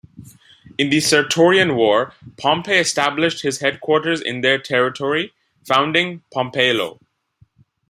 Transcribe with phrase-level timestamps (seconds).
[0.79, 5.31] In the Sertorian War, Pompey established his headquarters in their territory,
[5.67, 6.97] founding Pompaelo.